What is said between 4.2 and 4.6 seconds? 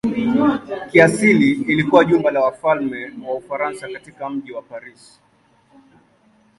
mji